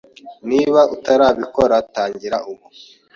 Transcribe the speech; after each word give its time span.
Niba 0.49 0.79
utarabikora 0.95 1.75
tangira 1.93 2.37
ubu 2.51 2.65